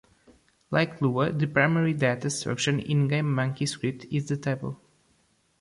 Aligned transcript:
Like 0.71 0.99
Lua, 0.99 1.31
the 1.31 1.45
primary 1.45 1.93
data 1.93 2.31
structure 2.31 2.75
in 2.75 3.07
GameMonkey 3.07 3.67
Script 3.67 4.05
is 4.09 4.27
the 4.27 4.35
table. 4.37 4.81